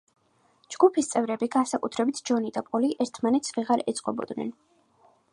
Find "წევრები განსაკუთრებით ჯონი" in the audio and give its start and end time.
1.09-2.49